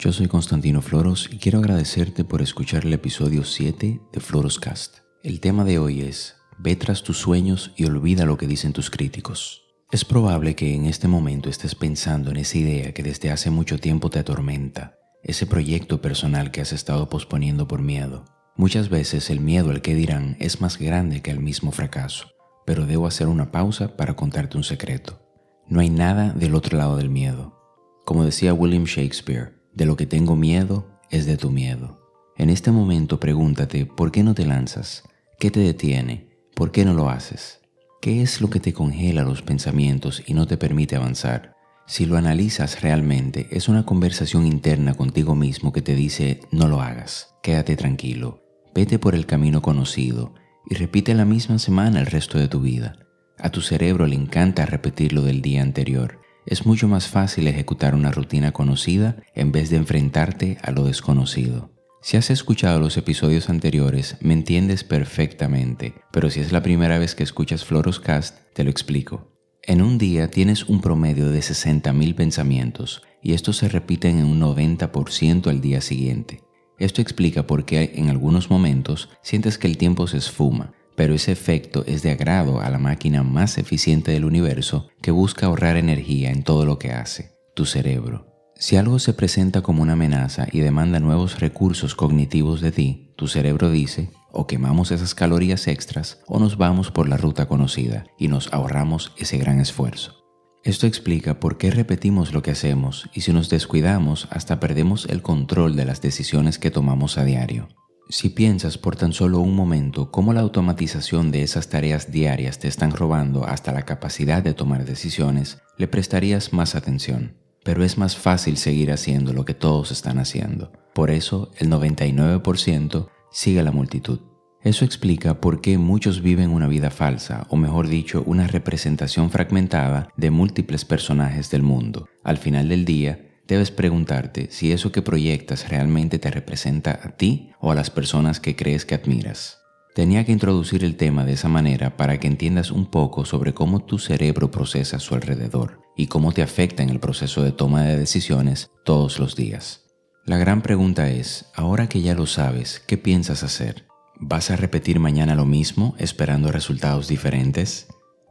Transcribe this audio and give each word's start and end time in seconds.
Yo 0.00 0.12
soy 0.12 0.28
Constantino 0.28 0.80
Floros 0.80 1.28
y 1.32 1.38
quiero 1.38 1.58
agradecerte 1.58 2.22
por 2.22 2.40
escuchar 2.40 2.86
el 2.86 2.92
episodio 2.92 3.42
7 3.42 4.00
de 4.12 4.20
Floroscast. 4.20 4.98
El 5.24 5.40
tema 5.40 5.64
de 5.64 5.80
hoy 5.80 6.02
es 6.02 6.36
Ve 6.56 6.76
tras 6.76 7.02
tus 7.02 7.18
sueños 7.18 7.72
y 7.76 7.84
olvida 7.84 8.24
lo 8.24 8.38
que 8.38 8.46
dicen 8.46 8.72
tus 8.72 8.90
críticos. 8.90 9.64
Es 9.90 10.04
probable 10.04 10.54
que 10.54 10.72
en 10.72 10.86
este 10.86 11.08
momento 11.08 11.50
estés 11.50 11.74
pensando 11.74 12.30
en 12.30 12.36
esa 12.36 12.58
idea 12.58 12.94
que 12.94 13.02
desde 13.02 13.32
hace 13.32 13.50
mucho 13.50 13.80
tiempo 13.80 14.08
te 14.08 14.20
atormenta, 14.20 14.96
ese 15.24 15.46
proyecto 15.46 16.00
personal 16.00 16.52
que 16.52 16.60
has 16.60 16.72
estado 16.72 17.08
posponiendo 17.08 17.66
por 17.66 17.82
miedo. 17.82 18.24
Muchas 18.54 18.90
veces 18.90 19.30
el 19.30 19.40
miedo 19.40 19.70
al 19.70 19.82
que 19.82 19.96
dirán 19.96 20.36
es 20.38 20.60
más 20.60 20.78
grande 20.78 21.22
que 21.22 21.32
el 21.32 21.40
mismo 21.40 21.72
fracaso, 21.72 22.28
pero 22.64 22.86
debo 22.86 23.08
hacer 23.08 23.26
una 23.26 23.50
pausa 23.50 23.96
para 23.96 24.14
contarte 24.14 24.58
un 24.58 24.64
secreto. 24.64 25.20
No 25.66 25.80
hay 25.80 25.90
nada 25.90 26.30
del 26.34 26.54
otro 26.54 26.78
lado 26.78 26.96
del 26.96 27.10
miedo. 27.10 27.58
Como 28.04 28.24
decía 28.24 28.54
William 28.54 28.84
Shakespeare, 28.84 29.57
de 29.78 29.86
lo 29.86 29.96
que 29.96 30.06
tengo 30.06 30.34
miedo 30.34 30.88
es 31.08 31.24
de 31.24 31.36
tu 31.36 31.52
miedo. 31.52 32.00
En 32.36 32.50
este 32.50 32.72
momento 32.72 33.20
pregúntate, 33.20 33.86
¿por 33.86 34.10
qué 34.10 34.24
no 34.24 34.34
te 34.34 34.44
lanzas? 34.44 35.04
¿Qué 35.38 35.52
te 35.52 35.60
detiene? 35.60 36.28
¿Por 36.56 36.72
qué 36.72 36.84
no 36.84 36.94
lo 36.94 37.08
haces? 37.08 37.60
¿Qué 38.02 38.20
es 38.20 38.40
lo 38.40 38.50
que 38.50 38.58
te 38.58 38.72
congela 38.72 39.22
los 39.22 39.42
pensamientos 39.42 40.24
y 40.26 40.34
no 40.34 40.48
te 40.48 40.56
permite 40.56 40.96
avanzar? 40.96 41.54
Si 41.86 42.06
lo 42.06 42.16
analizas 42.16 42.82
realmente, 42.82 43.46
es 43.52 43.68
una 43.68 43.86
conversación 43.86 44.46
interna 44.46 44.94
contigo 44.94 45.36
mismo 45.36 45.72
que 45.72 45.80
te 45.80 45.94
dice, 45.94 46.40
no 46.50 46.66
lo 46.66 46.80
hagas, 46.80 47.36
quédate 47.40 47.76
tranquilo, 47.76 48.42
vete 48.74 48.98
por 48.98 49.14
el 49.14 49.26
camino 49.26 49.62
conocido 49.62 50.34
y 50.68 50.74
repite 50.74 51.14
la 51.14 51.24
misma 51.24 51.60
semana 51.60 52.00
el 52.00 52.06
resto 52.06 52.36
de 52.36 52.48
tu 52.48 52.60
vida. 52.60 52.98
A 53.38 53.50
tu 53.50 53.60
cerebro 53.60 54.08
le 54.08 54.16
encanta 54.16 54.66
repetir 54.66 55.12
lo 55.12 55.22
del 55.22 55.40
día 55.40 55.62
anterior 55.62 56.18
es 56.48 56.64
mucho 56.64 56.88
más 56.88 57.08
fácil 57.08 57.46
ejecutar 57.46 57.94
una 57.94 58.10
rutina 58.10 58.52
conocida 58.52 59.16
en 59.34 59.52
vez 59.52 59.68
de 59.68 59.76
enfrentarte 59.76 60.56
a 60.62 60.70
lo 60.70 60.84
desconocido. 60.84 61.70
Si 62.00 62.16
has 62.16 62.30
escuchado 62.30 62.80
los 62.80 62.96
episodios 62.96 63.50
anteriores, 63.50 64.16
me 64.20 64.32
entiendes 64.32 64.82
perfectamente, 64.82 65.94
pero 66.10 66.30
si 66.30 66.40
es 66.40 66.50
la 66.50 66.62
primera 66.62 66.98
vez 66.98 67.14
que 67.14 67.22
escuchas 67.22 67.66
Floroscast, 67.66 68.38
te 68.54 68.64
lo 68.64 68.70
explico. 68.70 69.30
En 69.62 69.82
un 69.82 69.98
día 69.98 70.30
tienes 70.30 70.64
un 70.64 70.80
promedio 70.80 71.30
de 71.30 71.40
60.000 71.40 72.14
pensamientos 72.14 73.02
y 73.22 73.34
estos 73.34 73.58
se 73.58 73.68
repiten 73.68 74.18
en 74.18 74.24
un 74.24 74.40
90% 74.40 75.48
al 75.48 75.60
día 75.60 75.82
siguiente. 75.82 76.40
Esto 76.78 77.02
explica 77.02 77.46
por 77.46 77.66
qué 77.66 77.92
en 77.96 78.08
algunos 78.08 78.48
momentos 78.48 79.10
sientes 79.20 79.58
que 79.58 79.66
el 79.66 79.76
tiempo 79.76 80.06
se 80.06 80.16
esfuma, 80.16 80.72
pero 80.98 81.14
ese 81.14 81.30
efecto 81.30 81.84
es 81.86 82.02
de 82.02 82.10
agrado 82.10 82.60
a 82.60 82.68
la 82.70 82.78
máquina 82.78 83.22
más 83.22 83.56
eficiente 83.56 84.10
del 84.10 84.24
universo 84.24 84.88
que 85.00 85.12
busca 85.12 85.46
ahorrar 85.46 85.76
energía 85.76 86.32
en 86.32 86.42
todo 86.42 86.64
lo 86.64 86.80
que 86.80 86.90
hace, 86.90 87.30
tu 87.54 87.66
cerebro. 87.66 88.26
Si 88.56 88.74
algo 88.74 88.98
se 88.98 89.12
presenta 89.12 89.62
como 89.62 89.80
una 89.80 89.92
amenaza 89.92 90.48
y 90.50 90.58
demanda 90.58 90.98
nuevos 90.98 91.38
recursos 91.38 91.94
cognitivos 91.94 92.60
de 92.60 92.72
ti, 92.72 93.12
tu 93.16 93.28
cerebro 93.28 93.70
dice, 93.70 94.10
o 94.32 94.48
quemamos 94.48 94.90
esas 94.90 95.14
calorías 95.14 95.68
extras 95.68 96.20
o 96.26 96.40
nos 96.40 96.58
vamos 96.58 96.90
por 96.90 97.08
la 97.08 97.16
ruta 97.16 97.46
conocida 97.46 98.04
y 98.18 98.26
nos 98.26 98.52
ahorramos 98.52 99.12
ese 99.18 99.38
gran 99.38 99.60
esfuerzo. 99.60 100.24
Esto 100.64 100.88
explica 100.88 101.38
por 101.38 101.58
qué 101.58 101.70
repetimos 101.70 102.32
lo 102.32 102.42
que 102.42 102.50
hacemos 102.50 103.08
y 103.14 103.20
si 103.20 103.32
nos 103.32 103.50
descuidamos 103.50 104.26
hasta 104.32 104.58
perdemos 104.58 105.06
el 105.08 105.22
control 105.22 105.76
de 105.76 105.84
las 105.84 106.02
decisiones 106.02 106.58
que 106.58 106.72
tomamos 106.72 107.18
a 107.18 107.24
diario. 107.24 107.68
Si 108.10 108.30
piensas 108.30 108.78
por 108.78 108.96
tan 108.96 109.12
solo 109.12 109.40
un 109.40 109.54
momento 109.54 110.10
cómo 110.10 110.32
la 110.32 110.40
automatización 110.40 111.30
de 111.30 111.42
esas 111.42 111.68
tareas 111.68 112.10
diarias 112.10 112.58
te 112.58 112.66
están 112.66 112.92
robando 112.92 113.44
hasta 113.44 113.70
la 113.72 113.82
capacidad 113.82 114.42
de 114.42 114.54
tomar 114.54 114.86
decisiones, 114.86 115.58
le 115.76 115.88
prestarías 115.88 116.54
más 116.54 116.74
atención. 116.74 117.36
Pero 117.64 117.84
es 117.84 117.98
más 117.98 118.16
fácil 118.16 118.56
seguir 118.56 118.92
haciendo 118.92 119.34
lo 119.34 119.44
que 119.44 119.52
todos 119.52 119.90
están 119.90 120.18
haciendo. 120.18 120.72
Por 120.94 121.10
eso 121.10 121.52
el 121.58 121.68
99% 121.68 123.08
sigue 123.30 123.60
a 123.60 123.62
la 123.62 123.72
multitud. 123.72 124.20
Eso 124.62 124.86
explica 124.86 125.40
por 125.42 125.60
qué 125.60 125.76
muchos 125.76 126.22
viven 126.22 126.50
una 126.50 126.66
vida 126.66 126.90
falsa, 126.90 127.46
o 127.50 127.56
mejor 127.56 127.88
dicho, 127.88 128.22
una 128.24 128.46
representación 128.46 129.30
fragmentada 129.30 130.08
de 130.16 130.30
múltiples 130.30 130.86
personajes 130.86 131.50
del 131.50 131.62
mundo. 131.62 132.08
Al 132.24 132.38
final 132.38 132.70
del 132.70 132.86
día, 132.86 133.27
debes 133.48 133.70
preguntarte 133.70 134.48
si 134.50 134.70
eso 134.70 134.92
que 134.92 135.02
proyectas 135.02 135.68
realmente 135.68 136.18
te 136.18 136.30
representa 136.30 137.00
a 137.02 137.16
ti 137.16 137.50
o 137.58 137.72
a 137.72 137.74
las 137.74 137.90
personas 137.90 138.38
que 138.38 138.54
crees 138.54 138.84
que 138.84 138.94
admiras. 138.94 139.58
Tenía 139.94 140.24
que 140.24 140.32
introducir 140.32 140.84
el 140.84 140.94
tema 140.96 141.24
de 141.24 141.32
esa 141.32 141.48
manera 141.48 141.96
para 141.96 142.20
que 142.20 142.28
entiendas 142.28 142.70
un 142.70 142.86
poco 142.86 143.24
sobre 143.24 143.54
cómo 143.54 143.82
tu 143.82 143.98
cerebro 143.98 144.50
procesa 144.50 144.98
a 144.98 145.00
su 145.00 145.14
alrededor 145.14 145.80
y 145.96 146.06
cómo 146.06 146.30
te 146.30 146.42
afecta 146.42 146.84
en 146.84 146.90
el 146.90 147.00
proceso 147.00 147.42
de 147.42 147.50
toma 147.50 147.82
de 147.82 147.98
decisiones 147.98 148.70
todos 148.84 149.18
los 149.18 149.34
días. 149.34 149.86
La 150.24 150.36
gran 150.36 150.62
pregunta 150.62 151.10
es, 151.10 151.46
ahora 151.54 151.88
que 151.88 152.02
ya 152.02 152.14
lo 152.14 152.26
sabes, 152.26 152.80
¿qué 152.86 152.98
piensas 152.98 153.42
hacer? 153.42 153.86
¿Vas 154.20 154.50
a 154.50 154.56
repetir 154.56 155.00
mañana 155.00 155.34
lo 155.34 155.46
mismo 155.46 155.96
esperando 155.98 156.52
resultados 156.52 157.08
diferentes? 157.08 157.88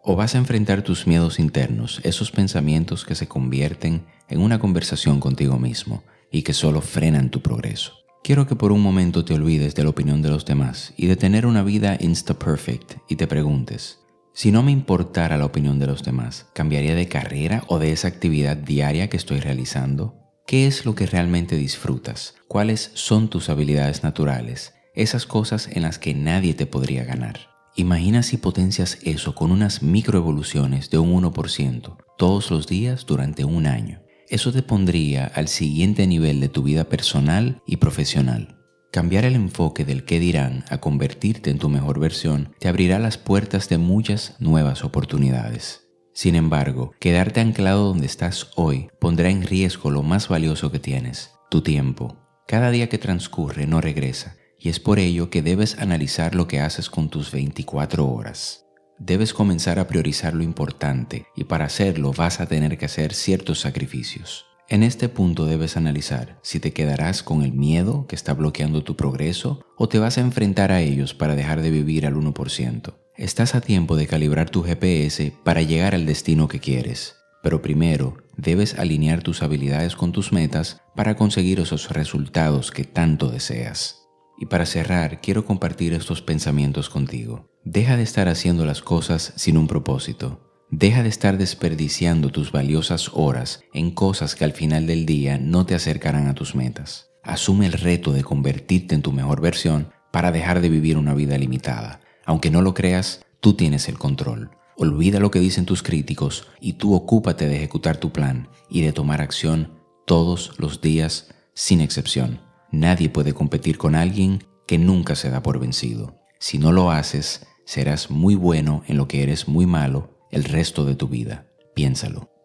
¿O 0.10 0.16
vas 0.16 0.36
a 0.36 0.38
enfrentar 0.38 0.84
tus 0.84 1.06
miedos 1.06 1.38
internos, 1.38 2.00
esos 2.06 2.32
pensamientos 2.32 3.04
que 3.04 3.14
se 3.14 3.28
convierten 3.28 4.06
en 4.30 4.40
una 4.40 4.58
conversación 4.58 5.20
contigo 5.20 5.60
mismo 5.60 6.02
y 6.32 6.44
que 6.44 6.54
solo 6.54 6.80
frenan 6.80 7.30
tu 7.30 7.42
progreso? 7.42 7.92
Quiero 8.24 8.48
que 8.48 8.56
por 8.56 8.72
un 8.72 8.80
momento 8.80 9.26
te 9.26 9.34
olvides 9.34 9.76
de 9.76 9.84
la 9.84 9.90
opinión 9.90 10.22
de 10.22 10.30
los 10.30 10.46
demás 10.46 10.94
y 10.96 11.08
de 11.08 11.18
tener 11.18 11.46
una 11.46 11.62
vida 11.62 11.98
insta-perfect 12.00 13.00
y 13.10 13.18
te 13.18 13.28
preguntes, 13.28 14.00
si 14.32 14.50
no 14.50 14.64
me 14.64 14.72
importara 14.72 15.38
la 15.38 15.44
opinión 15.44 15.78
de 15.78 15.88
los 15.88 16.04
demás, 16.04 16.48
¿cambiaría 16.54 16.96
de 16.96 17.10
carrera 17.10 17.66
o 17.68 17.78
de 17.78 17.92
esa 17.92 18.08
actividad 18.08 18.56
diaria 18.56 19.10
que 19.10 19.18
estoy 19.18 19.42
realizando? 19.42 20.16
¿Qué 20.46 20.68
es 20.68 20.86
lo 20.86 20.96
que 20.96 21.06
realmente 21.06 21.58
disfrutas? 21.58 22.36
¿Cuáles 22.48 22.92
son 22.94 23.30
tus 23.30 23.50
habilidades 23.50 24.04
naturales? 24.04 24.74
Esas 24.96 25.26
cosas 25.26 25.68
en 25.70 25.82
las 25.82 26.00
que 26.00 26.14
nadie 26.14 26.54
te 26.54 26.66
podría 26.66 27.04
ganar. 27.04 27.57
Imagina 27.80 28.24
si 28.24 28.38
potencias 28.38 28.98
eso 29.04 29.36
con 29.36 29.52
unas 29.52 29.84
microevoluciones 29.84 30.90
de 30.90 30.98
un 30.98 31.14
1% 31.22 31.98
todos 32.18 32.50
los 32.50 32.66
días 32.66 33.06
durante 33.06 33.46
un 33.46 33.68
año. 33.68 34.02
Eso 34.30 34.52
te 34.52 34.64
pondría 34.64 35.28
al 35.28 35.48
siguiente 35.48 36.08
nivel 36.08 36.40
de 36.40 36.50
tu 36.50 36.64
vida 36.64 36.86
personal 36.86 37.62
y 37.68 37.78
profesional. 37.78 38.58
Cambiar 38.92 39.26
el 39.26 39.36
enfoque 39.36 39.86
del 39.86 40.06
qué 40.06 40.20
dirán 40.20 40.66
a 40.72 40.80
convertirte 40.80 41.52
en 41.52 41.60
tu 41.60 41.70
mejor 41.70 42.00
versión 42.00 42.52
te 42.60 42.68
abrirá 42.68 42.98
las 42.98 43.20
puertas 43.20 43.70
de 43.70 43.78
muchas 43.78 44.36
nuevas 44.40 44.84
oportunidades. 44.84 45.88
Sin 46.16 46.34
embargo, 46.34 46.94
quedarte 47.00 47.42
anclado 47.42 47.90
donde 47.90 48.08
estás 48.08 48.50
hoy 48.56 48.90
pondrá 49.00 49.30
en 49.30 49.44
riesgo 49.44 49.92
lo 49.92 50.02
más 50.02 50.30
valioso 50.30 50.72
que 50.72 50.80
tienes, 50.80 51.30
tu 51.52 51.62
tiempo. 51.62 52.18
Cada 52.48 52.72
día 52.72 52.90
que 52.90 52.98
transcurre 52.98 53.68
no 53.68 53.82
regresa 53.82 54.36
y 54.60 54.70
es 54.70 54.80
por 54.80 55.00
ello 55.00 55.30
que 55.30 55.42
debes 55.42 55.78
analizar 55.80 56.36
lo 56.36 56.48
que 56.48 56.60
haces 56.60 56.90
con 56.90 57.10
tus 57.10 57.32
24 57.32 58.08
horas. 58.08 58.66
Debes 59.00 59.34
comenzar 59.34 59.78
a 59.78 59.88
priorizar 59.88 60.34
lo 60.34 60.44
importante 60.44 61.28
y 61.36 61.44
para 61.44 61.66
hacerlo 61.66 62.14
vas 62.14 62.40
a 62.40 62.48
tener 62.48 62.78
que 62.78 62.86
hacer 62.86 63.14
ciertos 63.14 63.60
sacrificios. 63.60 64.46
En 64.70 64.84
este 64.84 65.08
punto 65.08 65.46
debes 65.46 65.78
analizar 65.78 66.40
si 66.42 66.60
te 66.60 66.74
quedarás 66.74 67.24
con 67.24 67.44
el 67.44 67.54
miedo 67.54 68.06
que 68.08 68.16
está 68.16 68.34
bloqueando 68.34 68.84
tu 68.84 68.98
progreso 68.98 69.66
o 69.78 69.88
te 69.88 70.00
vas 70.00 70.18
a 70.18 70.22
enfrentar 70.22 70.72
a 70.72 70.82
ellos 70.82 71.14
para 71.14 71.36
dejar 71.36 71.62
de 71.62 71.72
vivir 71.72 72.06
al 72.06 72.16
1%. 72.16 72.96
Estás 73.16 73.56
a 73.56 73.62
tiempo 73.62 73.96
de 73.96 74.08
calibrar 74.08 74.50
tu 74.50 74.64
GPS 74.64 75.34
para 75.44 75.62
llegar 75.62 75.96
al 75.96 76.06
destino 76.06 76.48
que 76.48 76.60
quieres, 76.60 77.16
pero 77.42 77.62
primero 77.62 78.18
debes 78.36 78.78
alinear 78.78 79.22
tus 79.22 79.42
habilidades 79.42 79.96
con 79.96 80.12
tus 80.12 80.34
metas 80.34 80.82
para 80.96 81.16
conseguir 81.16 81.60
esos 81.60 81.90
resultados 81.92 82.72
que 82.72 82.84
tanto 82.84 83.30
deseas. 83.30 84.07
Y 84.38 84.46
para 84.46 84.66
cerrar, 84.66 85.20
quiero 85.22 85.46
compartir 85.46 85.94
estos 85.94 86.22
pensamientos 86.22 86.90
contigo. 86.90 87.50
Deja 87.64 87.98
de 87.98 88.04
estar 88.04 88.28
haciendo 88.28 88.66
las 88.66 88.82
cosas 88.82 89.34
sin 89.36 89.58
un 89.58 89.68
propósito. 89.68 90.40
Deja 90.70 91.02
de 91.02 91.10
estar 91.10 91.38
desperdiciando 91.38 92.30
tus 92.30 92.52
valiosas 92.52 93.12
horas 93.14 93.62
en 93.74 93.92
cosas 93.92 94.36
que 94.36 94.44
al 94.44 94.52
final 94.52 94.86
del 94.86 95.06
día 95.06 95.38
no 95.38 95.66
te 95.66 95.76
acercarán 95.76 96.28
a 96.28 96.36
tus 96.36 96.56
metas. 96.56 97.10
Asume 97.24 97.66
el 97.66 97.74
reto 97.74 98.14
de 98.14 98.24
convertirte 98.24 98.94
en 98.94 99.02
tu 99.02 99.12
mejor 99.12 99.42
versión 99.42 99.92
para 100.12 100.32
dejar 100.32 100.62
de 100.62 100.70
vivir 100.70 100.98
una 100.98 101.14
vida 101.14 101.38
limitada. 101.38 102.02
Aunque 102.26 102.52
no 102.52 102.62
lo 102.62 102.74
creas, 102.74 103.26
tú 103.40 103.54
tienes 103.54 103.88
el 103.88 103.98
control. 103.98 104.52
Olvida 104.76 105.20
lo 105.20 105.32
que 105.32 105.40
dicen 105.40 105.66
tus 105.66 105.82
críticos 105.82 106.48
y 106.60 106.74
tú 106.74 106.94
ocúpate 106.94 107.48
de 107.48 107.56
ejecutar 107.56 107.98
tu 107.98 108.12
plan 108.12 108.50
y 108.70 108.82
de 108.82 108.94
tomar 108.94 109.22
acción 109.22 109.72
todos 110.06 110.54
los 110.58 110.82
días 110.82 111.34
sin 111.54 111.82
excepción. 111.82 112.47
Nadie 112.72 113.10
puede 113.10 113.34
competir 113.34 113.78
con 113.78 113.96
alguien 113.96 114.44
que 114.68 114.78
nunca 114.78 115.16
se 115.16 115.30
da 115.30 115.42
por 115.42 115.60
vencido. 115.60 116.20
Si 116.40 116.58
no 116.58 116.72
lo 116.72 116.92
haces, 116.92 117.48
serás 117.66 118.12
muy 118.12 118.36
bueno 118.36 118.84
en 118.88 118.98
lo 118.98 119.08
que 119.08 119.24
eres 119.24 119.48
muy 119.48 119.66
malo 119.66 120.18
el 120.32 120.44
resto 120.44 120.86
de 120.86 120.96
tu 120.96 121.08
vida. 121.08 121.48
Piénsalo. 121.74 122.37